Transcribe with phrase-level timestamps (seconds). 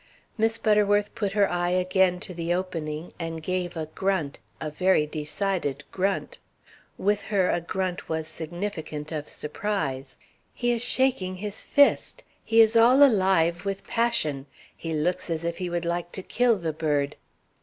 [0.35, 5.05] Miss Butterworth put her eye again to the opening, and gave a grunt, a very
[5.05, 6.39] decided grunt.
[6.97, 10.17] With her a grunt was significant of surprise.
[10.55, 14.47] "He is shaking his fist; he is all alive with passion.
[14.75, 17.15] He looks as if he would like to kill the bird."